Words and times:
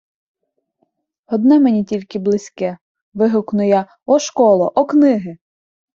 Одне 1.27 1.59
мені 1.59 1.83
тільки 1.83 2.19
близьке, 2.19 2.77
вигукну 3.13 3.67
я: 3.67 3.97
о 4.05 4.19
школо, 4.19 4.71
о 4.75 4.85
книги! 4.85 5.37